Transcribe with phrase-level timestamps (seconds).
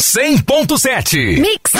[0.00, 1.38] 100.7.
[1.38, 1.72] Mix.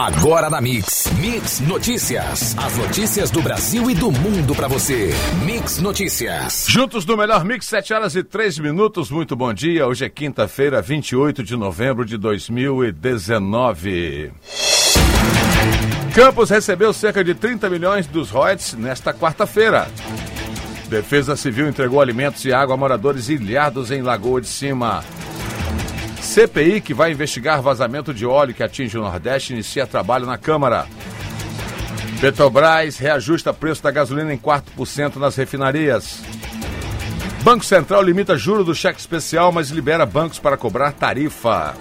[0.00, 1.12] Agora na Mix.
[1.18, 2.56] Mix Notícias.
[2.56, 5.10] As notícias do Brasil e do mundo pra você.
[5.44, 6.64] Mix Notícias.
[6.66, 9.10] Juntos no melhor Mix, 7 horas e 3 minutos.
[9.10, 9.86] Muito bom dia.
[9.86, 14.32] Hoje é quinta-feira, 28 de novembro de 2019.
[16.14, 19.88] Campos recebeu cerca de 30 milhões dos royalties nesta quarta-feira.
[20.88, 25.04] Defesa Civil entregou alimentos e água a moradores ilhados em Lagoa de Cima.
[26.22, 30.86] CPI, que vai investigar vazamento de óleo que atinge o Nordeste, inicia trabalho na Câmara.
[32.20, 36.22] Petrobras reajusta preço da gasolina em 4% nas refinarias.
[37.42, 41.74] Banco Central limita juro do cheque especial, mas libera bancos para cobrar tarifa.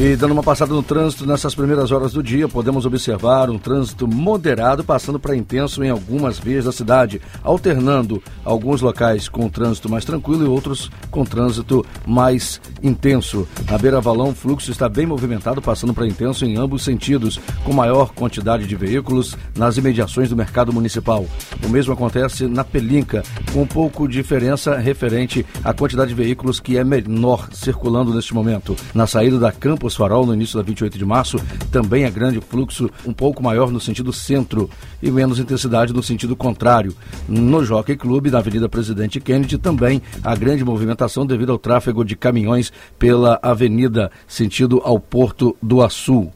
[0.00, 4.08] E dando uma passada no trânsito nessas primeiras horas do dia, podemos observar um trânsito
[4.08, 10.04] moderado passando para intenso em algumas vias da cidade, alternando alguns locais com trânsito mais
[10.04, 13.46] tranquilo e outros com trânsito mais intenso.
[13.70, 17.72] Na Beira Valão, o fluxo está bem movimentado, passando para intenso em ambos sentidos, com
[17.72, 21.24] maior quantidade de veículos nas imediações do mercado municipal.
[21.64, 26.82] O mesmo acontece na Pelinca, com pouco diferença referente à quantidade de veículos que é
[26.82, 28.74] menor circulando neste momento.
[28.94, 29.52] Na saída da
[29.82, 31.38] Campos Farol, no início da 28 de março,
[31.72, 34.70] também é grande fluxo, um pouco maior no sentido centro
[35.02, 36.94] e menos intensidade no sentido contrário.
[37.28, 42.14] No Jockey Clube, na Avenida Presidente Kennedy, também há grande movimentação devido ao tráfego de
[42.14, 46.30] caminhões pela avenida sentido ao Porto do Açu.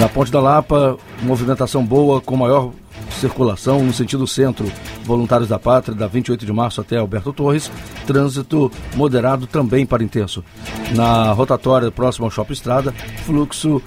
[0.00, 2.72] Na Ponte da Lapa, movimentação boa com maior
[3.24, 4.70] circulação no sentido centro.
[5.04, 7.70] Voluntários da Pátria, da 28 de março até Alberto Torres.
[8.06, 10.44] Trânsito moderado também para intenso.
[10.94, 12.92] Na rotatória próxima ao Shopping Estrada,
[13.24, 13.80] fluxo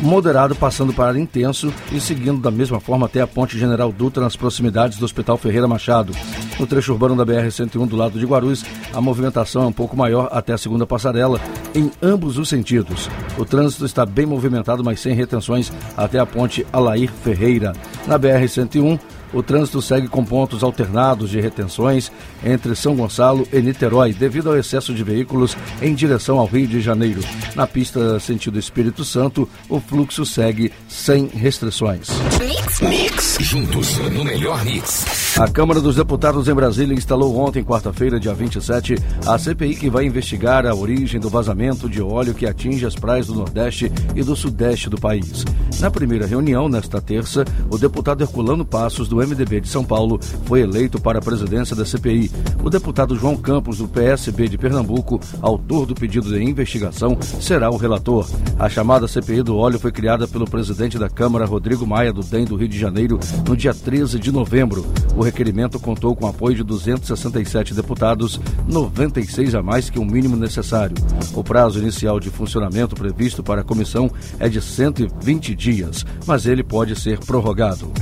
[0.00, 4.36] moderado passando para intenso e seguindo da mesma forma até a Ponte General Dutra nas
[4.36, 6.12] proximidades do Hospital Ferreira Machado.
[6.58, 10.28] No trecho urbano da BR-101 do lado de Guarulhos, a movimentação é um pouco maior
[10.32, 11.40] até a segunda passarela
[11.74, 13.08] em ambos os sentidos.
[13.38, 17.72] O trânsito está bem movimentado, mas sem retenções até a Ponte Alair Ferreira.
[18.06, 18.98] Na BR-101,
[19.34, 22.10] o trânsito segue com pontos alternados de retenções
[22.42, 26.80] entre São Gonçalo e Niterói, devido ao excesso de veículos em direção ao Rio de
[26.80, 27.20] Janeiro.
[27.54, 32.08] Na pista sentido Espírito Santo, o fluxo segue sem restrições.
[32.38, 33.38] Mix, mix.
[33.40, 35.24] Juntos no melhor mix.
[35.38, 38.94] A Câmara dos Deputados em Brasília instalou ontem, quarta-feira, dia 27,
[39.26, 43.26] a CPI que vai investigar a origem do vazamento de óleo que atinge as praias
[43.26, 45.44] do Nordeste e do Sudeste do país.
[45.80, 50.60] Na primeira reunião, nesta terça, o deputado Herculano Passos, do MDB de São Paulo, foi
[50.60, 52.30] eleito para a presidência da CPI.
[52.62, 57.76] O deputado João Campos, do PSB de Pernambuco, autor do pedido de investigação, será o
[57.76, 58.26] relator.
[58.58, 62.44] A chamada CPI do óleo foi criada pelo presidente da Câmara, Rodrigo Maia, do DEM
[62.44, 64.86] do Rio de Janeiro, no dia 13 de novembro.
[65.16, 70.96] O requerimento contou com apoio de 267 deputados, 96 a mais que o mínimo necessário.
[71.34, 76.62] O prazo inicial de funcionamento previsto para a comissão é de 120 dias, mas ele
[76.62, 77.92] pode ser prorrogado.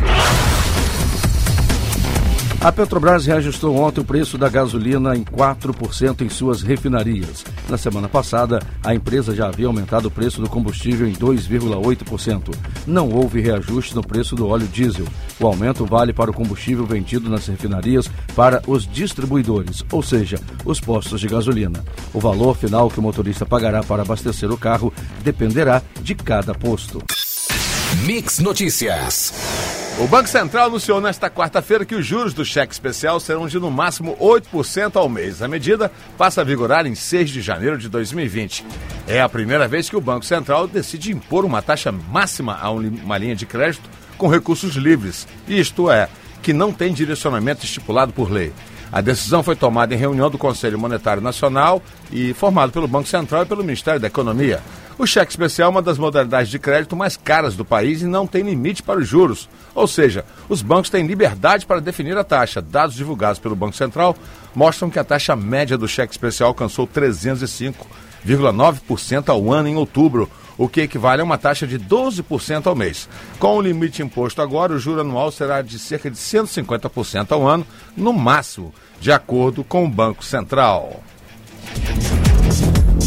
[2.65, 7.45] A Petrobras reajustou ontem o preço da gasolina em 4% em suas refinarias.
[7.69, 12.55] Na semana passada, a empresa já havia aumentado o preço do combustível em 2,8%.
[12.87, 15.06] Não houve reajuste no preço do óleo diesel.
[15.41, 20.79] O aumento vale para o combustível vendido nas refinarias para os distribuidores, ou seja, os
[20.79, 21.85] postos de gasolina.
[22.15, 24.94] O valor final que o motorista pagará para abastecer o carro
[25.25, 27.03] dependerá de cada posto.
[28.06, 29.81] Mix Notícias.
[29.99, 33.71] O Banco Central anunciou nesta quarta-feira que os juros do cheque especial serão de no
[33.71, 35.43] máximo 8% ao mês.
[35.43, 38.65] A medida passa a vigorar em 6 de janeiro de 2020.
[39.06, 43.19] É a primeira vez que o Banco Central decide impor uma taxa máxima a uma
[43.19, 46.09] linha de crédito com recursos livres, isto é,
[46.43, 48.53] que não tem direcionamento estipulado por lei.
[48.93, 53.43] A decisão foi tomada em reunião do Conselho Monetário Nacional e formado pelo Banco Central
[53.43, 54.61] e pelo Ministério da Economia.
[54.99, 58.27] O cheque especial é uma das modalidades de crédito mais caras do país e não
[58.27, 59.49] tem limite para os juros.
[59.75, 62.61] Ou seja, os bancos têm liberdade para definir a taxa.
[62.61, 64.15] Dados divulgados pelo Banco Central
[64.55, 70.69] mostram que a taxa média do cheque especial alcançou 305,9% ao ano em outubro, o
[70.69, 73.08] que equivale a uma taxa de 12% ao mês.
[73.38, 77.66] Com o limite imposto agora, o juro anual será de cerca de 150% ao ano,
[77.96, 81.02] no máximo, de acordo com o Banco Central.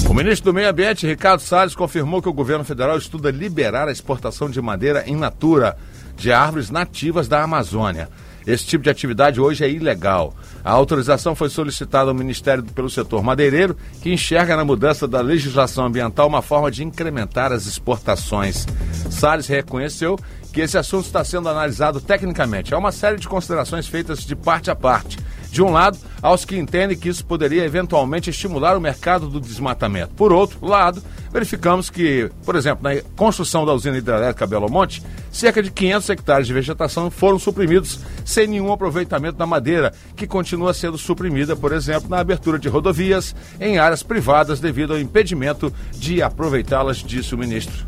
[0.10, 3.92] O ministro do Meio Ambiente, Ricardo Salles, confirmou que o governo federal estuda liberar a
[3.92, 5.78] exportação de madeira em natura
[6.16, 8.10] de árvores nativas da Amazônia.
[8.46, 10.36] Esse tipo de atividade hoje é ilegal.
[10.66, 15.86] A autorização foi solicitada ao Ministério pelo setor madeireiro, que enxerga na mudança da legislação
[15.86, 18.66] ambiental uma forma de incrementar as exportações.
[19.12, 20.18] Salles reconheceu
[20.52, 22.74] que esse assunto está sendo analisado tecnicamente.
[22.74, 25.20] Há uma série de considerações feitas de parte a parte.
[25.52, 30.16] De um lado, aos que entendem que isso poderia eventualmente estimular o mercado do desmatamento.
[30.16, 31.00] Por outro lado,
[31.36, 36.48] verificamos que, por exemplo, na construção da usina hidrelétrica Belo Monte, cerca de 500 hectares
[36.48, 42.10] de vegetação foram suprimidos sem nenhum aproveitamento da madeira, que continua sendo suprimida, por exemplo,
[42.10, 47.86] na abertura de rodovias em áreas privadas devido ao impedimento de aproveitá-las, disse o ministro.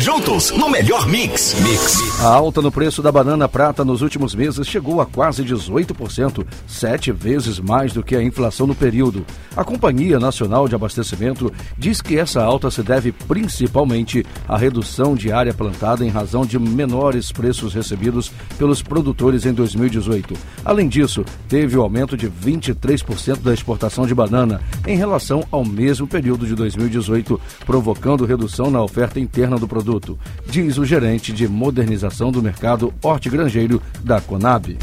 [0.00, 1.54] Juntos, no melhor mix.
[1.60, 2.20] Mix.
[2.20, 7.12] A alta no preço da banana prata nos últimos meses chegou a quase 18%, sete
[7.12, 9.24] vezes mais do que a inflação no período.
[9.56, 15.32] A Companhia Nacional de Abastecimento diz que essa alta se deve principalmente à redução de
[15.32, 20.34] área plantada em razão de menores preços recebidos pelos produtores em 2018.
[20.64, 26.06] Além disso, teve o aumento de 23% da exportação de banana em relação ao mesmo
[26.06, 30.18] período de 2018, provocando redução na oferta interna do produto,
[30.48, 34.76] diz o gerente de modernização do mercado hortigranjeiro da Conab.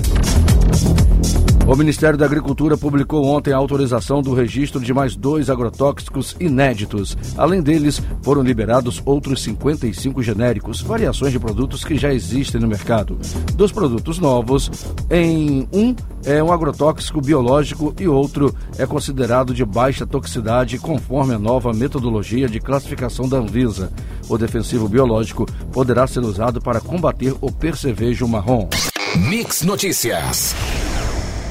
[1.65, 7.17] O Ministério da Agricultura publicou ontem a autorização do registro de mais dois agrotóxicos inéditos.
[7.37, 13.17] Além deles, foram liberados outros 55 genéricos, variações de produtos que já existem no mercado.
[13.55, 14.69] Dos produtos novos,
[15.09, 15.95] em um
[16.25, 22.49] é um agrotóxico biológico e outro é considerado de baixa toxicidade conforme a nova metodologia
[22.49, 23.89] de classificação da Anvisa.
[24.27, 28.67] O defensivo biológico poderá ser usado para combater o percevejo marrom.
[29.15, 30.55] Mix Notícias.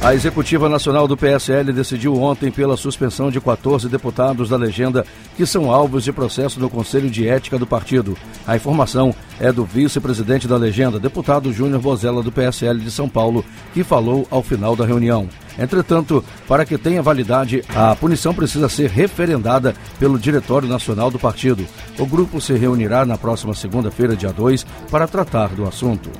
[0.02, 5.06] A Executiva Nacional do PSL decidiu ontem pela suspensão de 14 deputados da legenda
[5.36, 8.18] que são alvos de processo no Conselho de Ética do partido.
[8.44, 13.44] A informação é do vice-presidente da legenda, deputado Júnior Bozella, do PSL de São Paulo,
[13.72, 15.28] que falou ao final da reunião.
[15.56, 21.64] Entretanto, para que tenha validade, a punição precisa ser referendada pelo Diretório Nacional do partido.
[21.96, 26.10] O grupo se reunirá na próxima segunda-feira, dia 2, para tratar do assunto.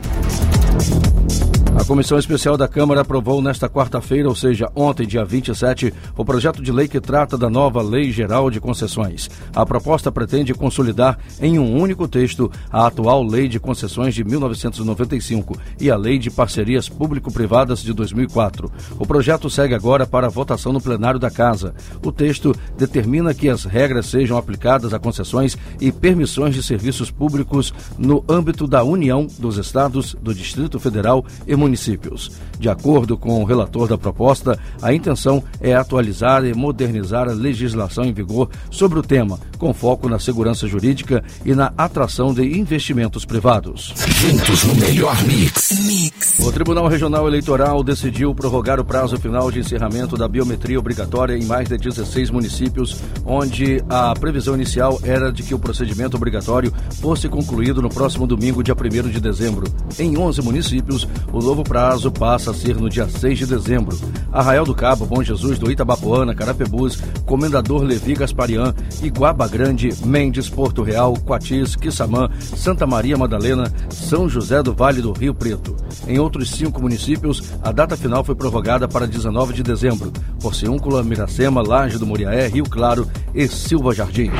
[1.75, 6.63] A Comissão Especial da Câmara aprovou nesta quarta-feira, ou seja, ontem, dia 27, o projeto
[6.63, 9.31] de lei que trata da nova Lei Geral de Concessões.
[9.57, 15.57] A proposta pretende consolidar em um único texto a atual Lei de Concessões de 1995
[15.81, 18.71] e a Lei de Parcerias Público-Privadas de 2004.
[18.99, 21.75] O projeto segue agora para votação no plenário da Casa.
[22.05, 27.73] O texto determina que as regras sejam aplicadas a concessões e permissões de serviços públicos
[27.99, 32.32] no âmbito da União, dos Estados, do Distrito Federal e municípios.
[32.59, 38.05] De acordo com o relator da proposta, a intenção é atualizar e modernizar a legislação
[38.05, 43.25] em vigor sobre o tema, com foco na segurança jurídica e na atração de investimentos
[43.25, 43.94] privados.
[44.20, 45.73] Juntos no melhor mix.
[45.85, 46.38] mix.
[46.41, 51.44] O Tribunal Regional Eleitoral decidiu prorrogar o prazo final de encerramento da biometria obrigatória em
[51.44, 57.28] mais de 16 municípios, onde a previsão inicial era de que o procedimento obrigatório fosse
[57.28, 59.64] concluído no próximo domingo, dia 1 de dezembro.
[59.99, 63.99] Em 11 municípios, o novo prazo passa a ser no dia 6 de dezembro.
[64.32, 70.82] Arraial do Cabo, Bom Jesus do Itabapoana, Carapebus, Comendador Levi Gasparian, Iguaba Grande, Mendes, Porto
[70.82, 75.76] Real, Quatis, Quissamã, Santa Maria Madalena, São José do Vale do Rio Preto.
[76.09, 80.11] Em outros cinco municípios, a data final foi prorrogada para 19 de dezembro.
[80.40, 84.30] Porciúncula, Miracema, Laje do Moriaé, Rio Claro e Silva Jardim.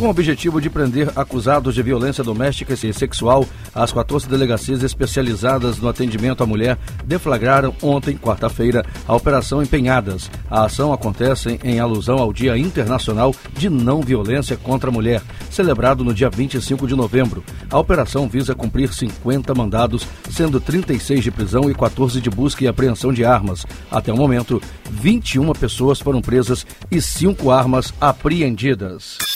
[0.00, 5.76] Com o objetivo de prender acusados de violência doméstica e sexual, as 14 delegacias especializadas
[5.76, 10.30] no atendimento à mulher deflagraram ontem, quarta-feira, a Operação Empenhadas.
[10.50, 16.02] A ação acontece em alusão ao Dia Internacional de Não Violência contra a Mulher, celebrado
[16.02, 17.44] no dia 25 de novembro.
[17.70, 22.68] A operação visa cumprir 50 mandados, sendo 36 de prisão e 14 de busca e
[22.68, 23.66] apreensão de armas.
[23.90, 29.29] Até o momento, 21 pessoas foram presas e 5 armas apreendidas.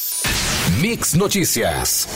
[0.71, 2.09] Mix Notícias.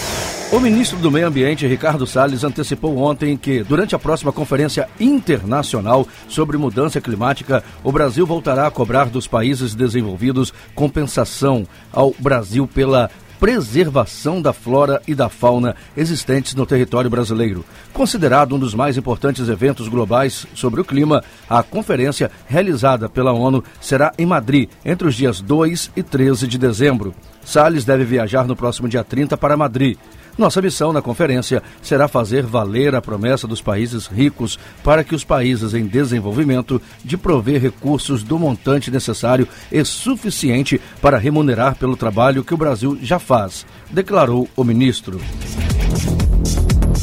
[0.50, 6.08] O ministro do Meio Ambiente, Ricardo Salles, antecipou ontem que, durante a próxima Conferência Internacional
[6.28, 13.10] sobre Mudança Climática, o Brasil voltará a cobrar dos países desenvolvidos compensação ao Brasil pela
[13.38, 17.64] preservação da flora e da fauna existentes no território brasileiro.
[17.92, 23.62] Considerado um dos mais importantes eventos globais sobre o clima, a conferência realizada pela ONU
[23.80, 27.14] será em Madrid entre os dias 2 e 13 de dezembro.
[27.44, 29.96] Salles deve viajar no próximo dia 30 para Madrid.
[30.38, 35.24] Nossa missão na conferência será fazer valer a promessa dos países ricos para que os
[35.24, 42.44] países em desenvolvimento de prover recursos do montante necessário e suficiente para remunerar pelo trabalho
[42.44, 45.20] que o Brasil já faz, declarou o ministro.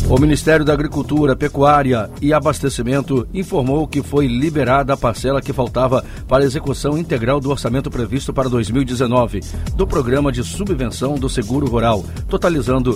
[0.08, 6.06] O Ministério da Agricultura, Pecuária e Abastecimento informou que foi liberada a parcela que faltava
[6.28, 9.42] para a execução integral do orçamento previsto para 2019
[9.76, 12.96] do Programa de Subvenção do Seguro Rural, totalizando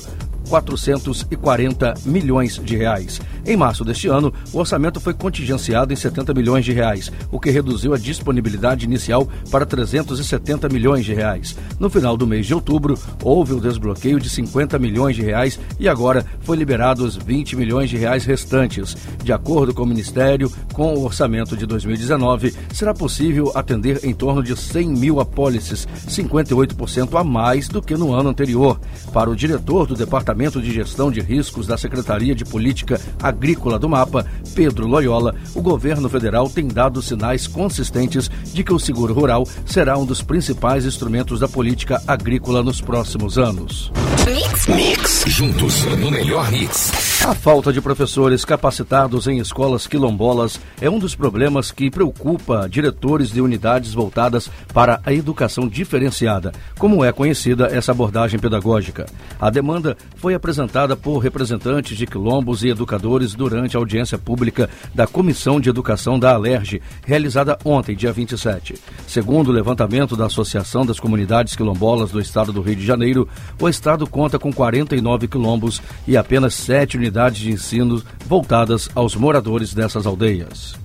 [0.49, 3.21] 440 milhões de reais.
[3.45, 7.51] Em março deste ano, o orçamento foi contingenciado em 70 milhões de reais, o que
[7.51, 11.55] reduziu a disponibilidade inicial para 370 milhões de reais.
[11.79, 15.87] No final do mês de outubro, houve o desbloqueio de 50 milhões de reais e
[15.87, 18.97] agora foi liberado os 20 milhões de reais restantes.
[19.23, 24.41] De acordo com o Ministério, com o orçamento de 2019, será possível atender em torno
[24.41, 28.79] de 100 mil apólices, 58% a mais do que no ano anterior.
[29.13, 33.77] Para o diretor do Departamento Departamento de Gestão de Riscos da Secretaria de Política Agrícola
[33.77, 39.13] do Mapa, Pedro Loyola, o governo federal tem dado sinais consistentes de que o seguro
[39.13, 43.91] rural será um dos principais instrumentos da política agrícola nos próximos anos.
[44.25, 47.09] Mix, mix, juntos no melhor mix.
[47.25, 53.29] A falta de professores capacitados em escolas quilombolas é um dos problemas que preocupa diretores
[53.29, 59.05] de unidades voltadas para a educação diferenciada, como é conhecida essa abordagem pedagógica.
[59.39, 64.69] A demanda foi foi apresentada por representantes de quilombos e educadores durante a audiência pública
[64.93, 68.75] da Comissão de Educação da Alerj, realizada ontem, dia 27.
[69.07, 73.27] Segundo o levantamento da Associação das Comunidades Quilombolas do Estado do Rio de Janeiro,
[73.59, 79.73] o Estado conta com 49 quilombos e apenas sete unidades de ensino voltadas aos moradores
[79.73, 80.77] dessas aldeias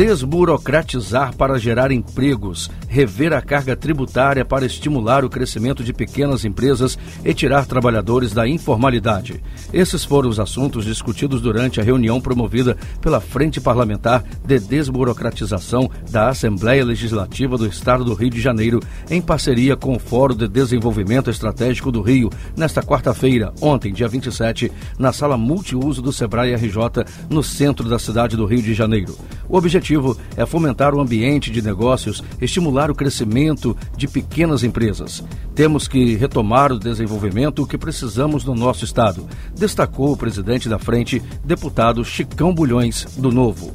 [0.00, 6.98] desburocratizar para gerar empregos, rever a carga tributária para estimular o crescimento de pequenas empresas
[7.22, 9.42] e tirar trabalhadores da informalidade.
[9.74, 16.30] Esses foram os assuntos discutidos durante a reunião promovida pela Frente Parlamentar de Desburocratização da
[16.30, 18.80] Assembleia Legislativa do Estado do Rio de Janeiro,
[19.10, 24.72] em parceria com o Fórum de Desenvolvimento Estratégico do Rio, nesta quarta-feira, ontem, dia 27,
[24.98, 29.14] na sala multiuso do Sebrae RJ, no centro da cidade do Rio de Janeiro.
[29.46, 35.24] O objetivo objetivo é fomentar o ambiente de negócios, estimular o crescimento de pequenas empresas.
[35.54, 41.22] Temos que retomar o desenvolvimento que precisamos no nosso Estado, destacou o presidente da frente,
[41.44, 43.74] deputado Chicão Bulhões, do Novo.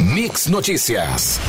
[0.00, 1.40] Mix Notícias.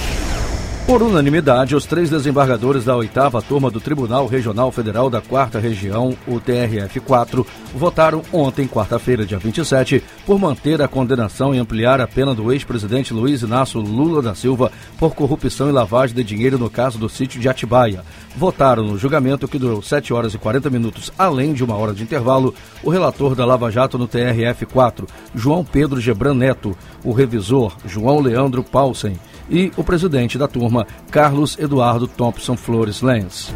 [0.88, 6.16] Por unanimidade, os três desembargadores da oitava turma do Tribunal Regional Federal da Quarta Região,
[6.26, 12.34] o TRF4, votaram ontem, quarta-feira, dia 27, por manter a condenação e ampliar a pena
[12.34, 16.98] do ex-presidente Luiz Inácio Lula da Silva por corrupção e lavagem de dinheiro no caso
[16.98, 18.02] do sítio de Atibaia.
[18.38, 22.04] Votaram no julgamento que durou 7 horas e 40 minutos, além de uma hora de
[22.04, 28.22] intervalo, o relator da Lava Jato no TRF4, João Pedro Gebran Neto, o revisor, João
[28.22, 30.77] Leandro Paulsen, e o presidente da turma,
[31.10, 33.54] Carlos Eduardo Thompson Flores Lenz.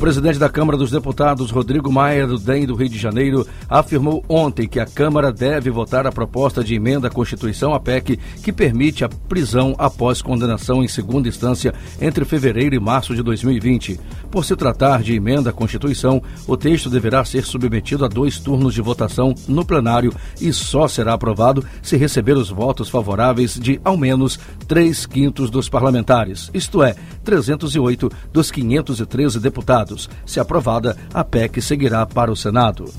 [0.00, 4.66] Presidente da Câmara dos Deputados, Rodrigo Maia, do DEM do Rio de Janeiro, afirmou ontem
[4.66, 9.04] que a Câmara deve votar a proposta de emenda à Constituição, a PEC, que permite
[9.04, 14.00] a prisão após condenação em segunda instância entre fevereiro e março de 2020.
[14.30, 18.72] Por se tratar de emenda à Constituição, o texto deverá ser submetido a dois turnos
[18.72, 23.98] de votação no plenário e só será aprovado se receber os votos favoráveis de ao
[23.98, 29.89] menos três quintos dos parlamentares, isto é, 308 dos 513 deputados
[30.26, 32.92] se aprovada, a PEC seguirá para o Senado.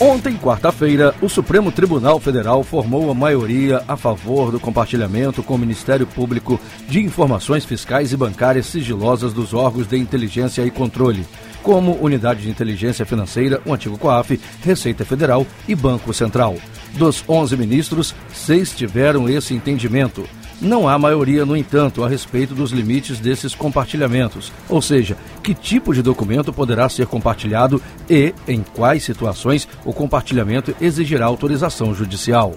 [0.00, 5.58] Ontem, quarta-feira, o Supremo Tribunal Federal formou a maioria a favor do compartilhamento com o
[5.58, 11.26] Ministério Público de informações fiscais e bancárias sigilosas dos órgãos de inteligência e controle,
[11.62, 16.56] como Unidade de Inteligência Financeira, o antigo COAF, Receita Federal e Banco Central.
[16.94, 20.28] Dos 11 ministros, seis tiveram esse entendimento.
[20.64, 25.92] Não há maioria, no entanto, a respeito dos limites desses compartilhamentos, ou seja, que tipo
[25.92, 32.54] de documento poderá ser compartilhado e, em quais situações, o compartilhamento exigirá autorização judicial.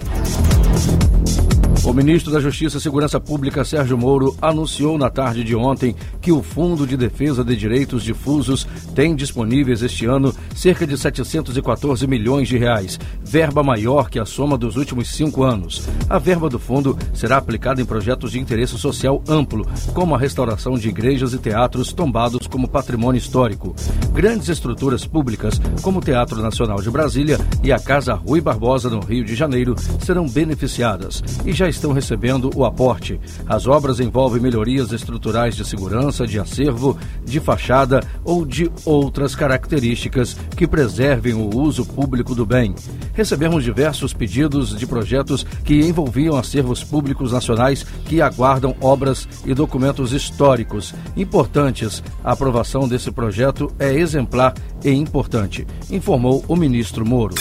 [1.94, 6.44] Ministro da Justiça e Segurança Pública, Sérgio Moro, anunciou na tarde de ontem que o
[6.44, 12.58] Fundo de Defesa de Direitos Difusos tem disponíveis este ano cerca de 714 milhões de
[12.58, 15.88] reais, verba maior que a soma dos últimos cinco anos.
[16.10, 20.74] A verba do fundo será aplicada em projetos de interesse social amplo, como a restauração
[20.74, 23.75] de igrejas e teatros tombados como patrimônio histórico.
[24.13, 29.00] Grandes estruturas públicas, como o Teatro Nacional de Brasília e a Casa Rui Barbosa, no
[29.00, 33.20] Rio de Janeiro, serão beneficiadas e já estão recebendo o aporte.
[33.48, 40.36] As obras envolvem melhorias estruturais de segurança, de acervo, de fachada ou de outras características
[40.56, 42.76] que preservem o uso público do bem.
[43.14, 50.12] Recebemos diversos pedidos de projetos que envolviam acervos públicos nacionais que aguardam obras e documentos
[50.12, 52.04] históricos importantes.
[52.24, 54.54] A aprovação desse projeto é exemplar
[54.84, 57.36] e importante, informou o ministro Moro.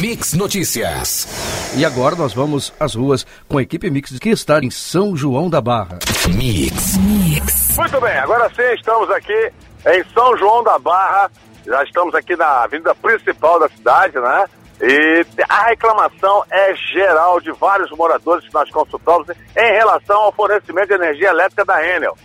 [0.00, 1.63] Mix Notícias.
[1.76, 5.50] E agora nós vamos às ruas com a equipe Mix que está em São João
[5.50, 5.98] da Barra.
[6.28, 6.96] Mix.
[6.98, 7.76] Mix.
[7.76, 9.52] Muito bem, agora sim estamos aqui
[9.86, 11.28] em São João da Barra.
[11.66, 14.44] Já estamos aqui na avenida principal da cidade, né?
[14.80, 20.88] E a reclamação é geral de vários moradores que nós consultamos em relação ao fornecimento
[20.88, 22.16] de energia elétrica da Enel.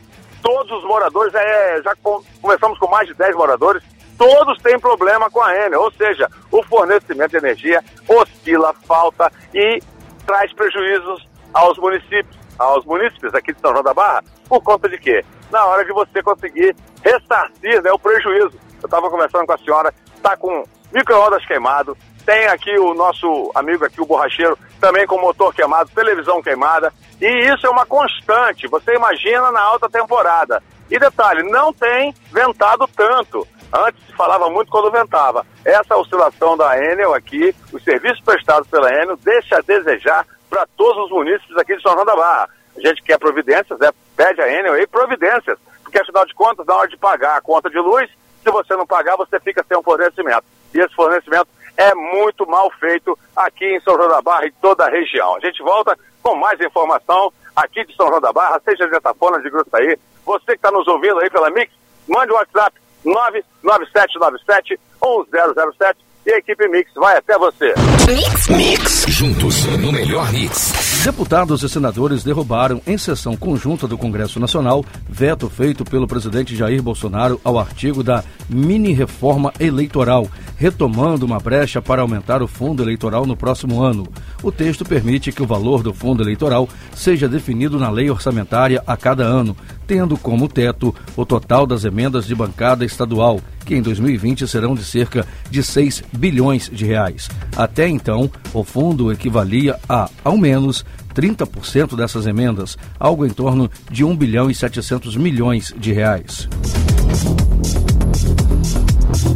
[0.43, 1.95] Todos os moradores, é, já
[2.41, 3.81] começamos com mais de 10 moradores,
[4.19, 9.81] todos têm problema com a Enel, ou seja, o fornecimento de energia oscila, falta e
[10.27, 14.97] traz prejuízos aos municípios, aos munícipes aqui de São João da Barra, por conta de
[14.97, 15.23] quê?
[15.49, 18.59] Na hora de você conseguir ressarcir né, o prejuízo.
[18.81, 23.85] Eu estava conversando com a senhora, está com micro-ondas queimado, tem aqui o nosso amigo
[23.85, 28.95] aqui, o borracheiro, também com motor queimado, televisão queimada, e isso é uma constante, você
[28.95, 30.61] imagina na alta temporada.
[30.89, 33.47] E detalhe, não tem ventado tanto.
[33.71, 35.45] Antes se falava muito quando ventava.
[35.63, 41.05] Essa oscilação da Enel aqui, os serviços prestados pela Enel, deixa a desejar para todos
[41.05, 42.49] os municípios aqui de São João da Barra.
[42.75, 43.89] A gente quer providências, né?
[44.15, 47.69] pede a Enel aí providências, porque afinal de contas, na hora de pagar a conta
[47.69, 48.09] de luz,
[48.43, 50.43] se você não pagar, você fica sem um fornecimento.
[50.73, 54.85] E esse fornecimento é muito mal feito aqui em São João da Barra e toda
[54.85, 55.35] a região.
[55.35, 57.31] A gente volta com mais informação
[57.63, 59.97] aqui de São João da Barra, seja de Etafona, de Gruçaí.
[60.25, 61.71] Você que está nos ouvindo aí pela Mix,
[62.07, 67.73] mande o WhatsApp 99797 1007 e a equipe Mix vai até você.
[68.07, 68.47] Mix.
[68.49, 69.05] Mix.
[69.07, 71.01] Juntos no melhor mix.
[71.03, 76.81] Deputados e senadores derrubaram, em sessão conjunta do Congresso Nacional, veto feito pelo presidente Jair
[76.83, 80.27] Bolsonaro ao artigo da mini-reforma eleitoral,
[80.57, 84.07] retomando uma brecha para aumentar o fundo eleitoral no próximo ano.
[84.43, 88.97] O texto permite que o valor do fundo eleitoral seja definido na lei orçamentária a
[88.97, 89.55] cada ano,
[89.89, 94.83] tendo como teto o total das emendas de bancada estadual que em 2020 serão de
[94.83, 97.27] cerca de 6 bilhões de reais.
[97.57, 104.03] Até então, o fundo equivalia a, ao menos, 30% dessas emendas, algo em torno de
[104.03, 106.47] 1 bilhão e 700 milhões de reais.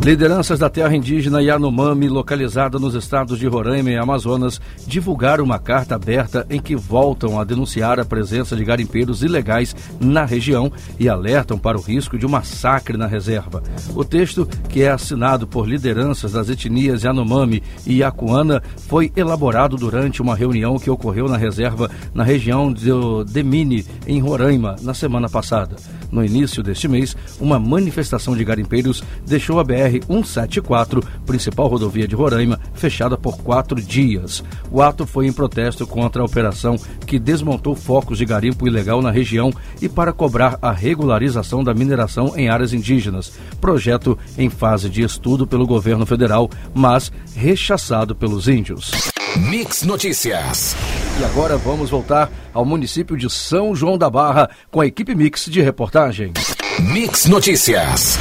[0.03, 5.95] Lideranças da terra indígena Yanomami, localizada nos estados de Roraima e Amazonas, divulgaram uma carta
[5.95, 11.57] aberta em que voltam a denunciar a presença de garimpeiros ilegais na região e alertam
[11.57, 13.63] para o risco de um massacre na reserva.
[13.95, 20.21] O texto, que é assinado por lideranças das etnias Yanomami e Yacuana, foi elaborado durante
[20.21, 22.89] uma reunião que ocorreu na reserva na região de
[23.31, 25.77] Demini, em Roraima, na semana passada.
[26.11, 32.15] No início deste mês, uma manifestação de garimpeiros deixou a BR BR-174, principal rodovia de
[32.15, 34.43] Roraima, fechada por quatro dias.
[34.71, 39.11] O ato foi em protesto contra a operação que desmontou focos de garimpo ilegal na
[39.11, 39.51] região
[39.81, 43.33] e para cobrar a regularização da mineração em áreas indígenas.
[43.59, 48.91] Projeto em fase de estudo pelo governo federal, mas rechaçado pelos índios.
[49.49, 50.75] Mix Notícias.
[51.19, 55.45] E agora vamos voltar ao município de São João da Barra com a equipe Mix
[55.45, 56.33] de reportagem.
[56.79, 58.17] Mix Notícias.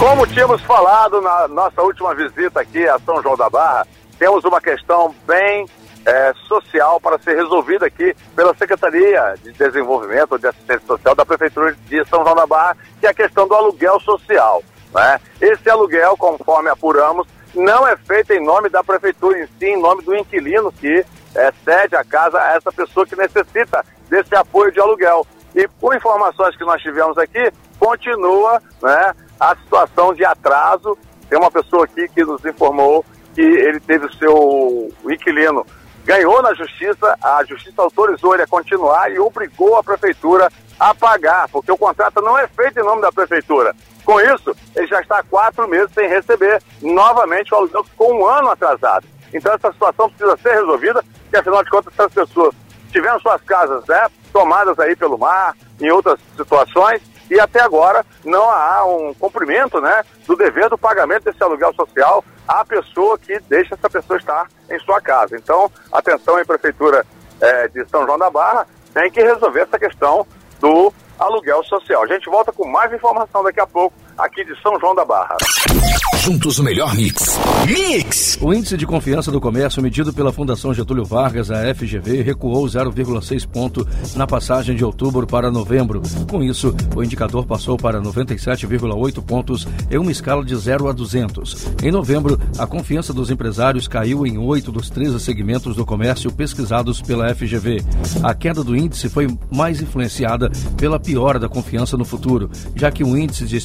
[0.00, 3.86] Como tínhamos falado na nossa última visita aqui a São João da Barra,
[4.18, 5.66] temos uma questão bem
[6.06, 11.76] é, social para ser resolvida aqui pela Secretaria de Desenvolvimento de Assistência Social da Prefeitura
[11.86, 14.62] de São João da Barra, que é a questão do aluguel social.
[14.94, 15.20] Né?
[15.38, 20.02] Esse aluguel, conforme apuramos, não é feito em nome da Prefeitura, em si, em nome
[20.02, 24.80] do inquilino que é, cede a casa a essa pessoa que necessita desse apoio de
[24.80, 25.26] aluguel.
[25.54, 30.96] E por informações que nós tivemos aqui, continua né, a situação de atraso.
[31.28, 35.64] Tem uma pessoa aqui que nos informou que ele teve o seu inquilino
[36.04, 41.48] ganhou na justiça, a justiça autorizou ele a continuar e obrigou a prefeitura a pagar,
[41.48, 43.74] porque o contrato não é feito em nome da prefeitura.
[44.04, 48.26] Com isso, ele já está há quatro meses sem receber novamente o aluguel, ficou um
[48.26, 49.06] ano atrasado.
[49.32, 52.54] Então essa situação precisa ser resolvida, e afinal de contas, essas pessoas
[52.90, 58.50] tiveram suas casas né, tomadas aí pelo mar, em outras situações, e até agora não
[58.50, 63.74] há um cumprimento né, do dever do pagamento desse aluguel social à pessoa que deixa
[63.74, 65.36] essa pessoa estar em sua casa.
[65.36, 67.06] Então, atenção em Prefeitura
[67.40, 70.26] é, de São João da Barra, tem que resolver essa questão
[70.58, 72.02] do aluguel social.
[72.02, 75.36] A gente volta com mais informação daqui a pouco aqui de São João da Barra.
[76.22, 77.38] Juntos o melhor mix.
[77.66, 78.38] Mix!
[78.42, 83.48] O índice de confiança do comércio medido pela Fundação Getúlio Vargas, a FGV, recuou 0,6
[83.48, 86.02] ponto na passagem de outubro para novembro.
[86.30, 91.68] Com isso, o indicador passou para 97,8 pontos em uma escala de 0 a 200.
[91.82, 97.00] Em novembro, a confiança dos empresários caiu em 8 dos 13 segmentos do comércio pesquisados
[97.00, 97.82] pela FGV.
[98.22, 103.02] A queda do índice foi mais influenciada pela piora da confiança no futuro, já que
[103.02, 103.56] o índice de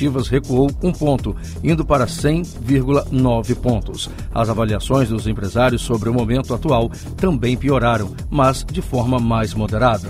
[0.00, 4.08] expectativas recuou um ponto, indo para 100,9 pontos.
[4.34, 10.08] As avaliações dos empresários sobre o momento atual também pioraram, mas de forma mais moderada.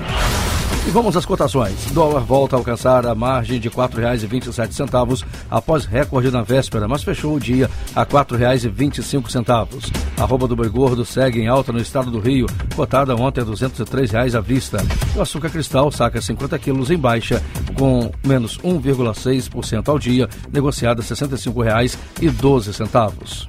[0.90, 1.86] E vamos às cotações.
[1.92, 7.36] Dólar volta a alcançar a margem de R$ 4,27 após recorde na véspera, mas fechou
[7.36, 9.92] o dia a R$ 4,25.
[10.18, 13.44] A roupa do boi gordo segue em alta no estado do Rio, cotada ontem a
[13.44, 14.84] 203 reais à vista.
[15.14, 17.40] O açúcar cristal saca 50 quilos em baixa,
[17.78, 23.46] com menos 1,6% ao dia, negociada a R$ 65,12.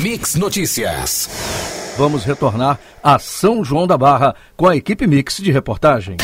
[0.00, 1.69] Mix Notícias.
[2.00, 6.16] Vamos retornar a São João da Barra com a equipe Mix de reportagem.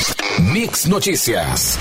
[0.51, 1.79] Mix Notícias.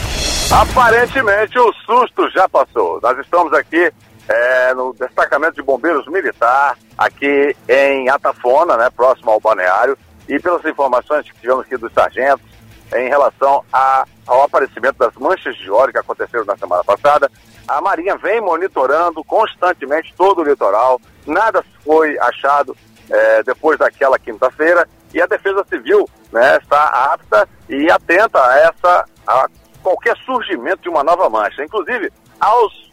[0.52, 3.00] Aparentemente o susto já passou.
[3.02, 3.90] Nós estamos aqui
[4.28, 10.66] é, no destacamento de bombeiros militar, aqui em Atafona, né, próximo ao balneário, e pelas
[10.66, 12.46] informações que tivemos aqui dos sargentos
[12.94, 17.32] em relação a, ao aparecimento das manchas de óleo que aconteceram na semana passada,
[17.66, 22.76] a Marinha vem monitorando constantemente todo o litoral, nada foi achado
[23.10, 29.06] é, depois daquela quinta-feira, e a Defesa Civil né, está apta e atenta a essa
[29.28, 29.48] a
[29.82, 31.64] qualquer surgimento de uma nova mancha.
[31.64, 32.86] Inclusive, aos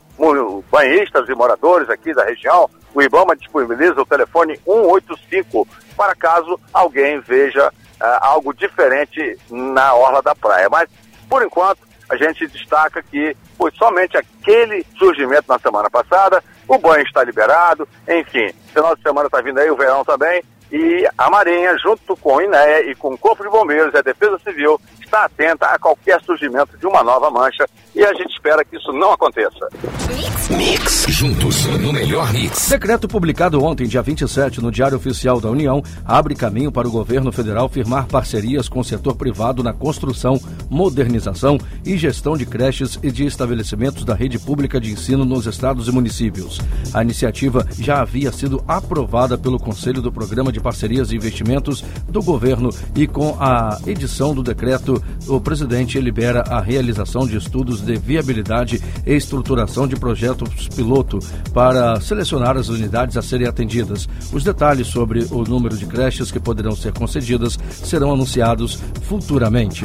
[0.70, 7.18] banhistas e moradores aqui da região, o IBAMA disponibiliza o telefone 185 para caso alguém
[7.20, 10.68] veja uh, algo diferente na orla da praia.
[10.70, 10.88] Mas,
[11.28, 17.04] por enquanto, a gente destaca que foi somente aquele surgimento na semana passada, o banho
[17.04, 20.42] está liberado, enfim, final de semana está vindo aí o verão também,
[20.72, 24.02] e a Marinha, junto com o INEA e com o Corpo de Bombeiros e a
[24.02, 28.64] Defesa Civil, está atenta a qualquer surgimento de uma nova mancha e a gente espera
[28.64, 29.68] que isso não aconteça.
[30.08, 31.04] Mix, mix.
[31.08, 32.70] juntos no melhor mix.
[32.70, 37.30] Decreto publicado ontem, dia 27, no Diário Oficial da União, abre caminho para o governo
[37.30, 43.10] federal firmar parcerias com o setor privado na construção, modernização e gestão de creches e
[43.10, 46.58] de estabelecimentos da rede pública de ensino nos estados e municípios.
[46.94, 52.22] A iniciativa já havia sido aprovada pelo Conselho do Programa de Parcerias e Investimentos do
[52.22, 57.96] governo e com a edição do decreto, o presidente libera a realização de estudos de
[57.96, 61.18] viabilidade e estruturação de projetos piloto
[61.52, 64.08] para selecionar as unidades a serem atendidas.
[64.32, 69.84] Os detalhes sobre o número de creches que poderão ser concedidas serão anunciados futuramente.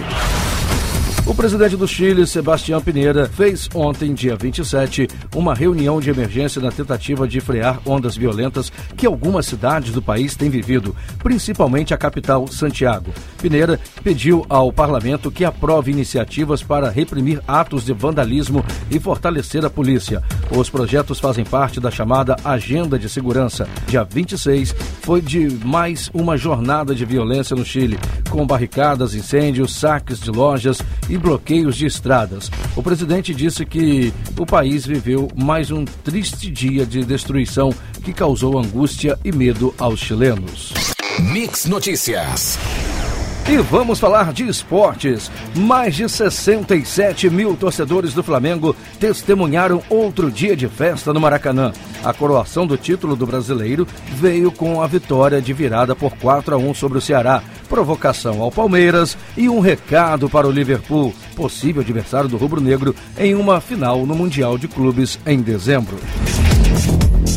[1.28, 6.72] O presidente do Chile, Sebastião Pinheira, fez ontem, dia 27, uma reunião de emergência na
[6.72, 12.48] tentativa de frear ondas violentas que algumas cidades do país têm vivido, principalmente a capital,
[12.48, 13.12] Santiago.
[13.42, 19.70] Pinheira pediu ao parlamento que aprove iniciativas para reprimir atos de vandalismo e fortalecer a
[19.70, 20.24] polícia.
[20.50, 23.68] Os projetos fazem parte da chamada Agenda de Segurança.
[23.86, 24.74] Dia 26
[25.08, 27.98] foi de mais uma jornada de violência no Chile,
[28.30, 32.52] com barricadas, incêndios, saques de lojas e bloqueios de estradas.
[32.76, 38.60] O presidente disse que o país viveu mais um triste dia de destruição que causou
[38.60, 40.74] angústia e medo aos chilenos.
[41.32, 42.60] Mix Notícias.
[43.50, 45.32] E vamos falar de esportes.
[45.56, 51.72] Mais de 67 mil torcedores do Flamengo testemunharam outro dia de festa no Maracanã.
[52.04, 56.58] A coroação do título do brasileiro veio com a vitória de virada por 4 a
[56.58, 62.30] 1 sobre o Ceará, provocação ao Palmeiras e um recado para o Liverpool, possível adversário
[62.30, 65.98] do rubro-negro em uma final no Mundial de Clubes em dezembro.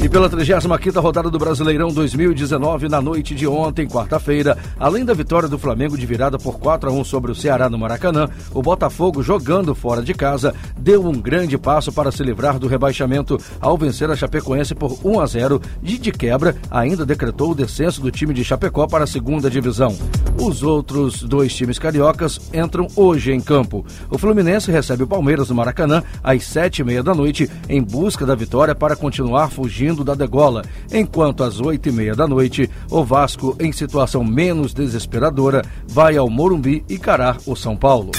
[0.03, 5.47] E pela 35ª rodada do Brasileirão 2019, na noite de ontem, quarta-feira, além da vitória
[5.47, 9.23] do Flamengo de virada por 4 a 1 sobre o Ceará no Maracanã, o Botafogo,
[9.23, 14.11] jogando fora de casa, deu um grande passo para se livrar do rebaixamento ao vencer
[14.11, 18.33] a Chapecoense por 1 a 0 e de quebra ainda decretou o descenso do time
[18.33, 19.95] de Chapecó para a segunda divisão.
[20.41, 23.85] Os outros dois times cariocas entram hoje em campo.
[24.09, 28.25] O Fluminense recebe o Palmeiras no Maracanã às sete e meia da noite em busca
[28.25, 32.71] da vitória para continuar fugindo saindo da degola, enquanto às oito e meia da noite,
[32.89, 38.13] o Vasco, em situação menos desesperadora, vai ao Morumbi encarar o São Paulo.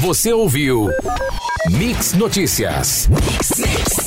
[0.00, 0.88] Você ouviu
[1.70, 3.08] Mix Notícias.
[3.08, 4.05] Mix, mix.